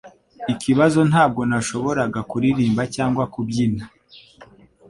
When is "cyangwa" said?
2.95-3.23